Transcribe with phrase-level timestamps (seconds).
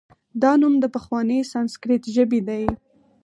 [0.41, 2.63] دا نوم د پخوانۍ سانسکریت ژبې دی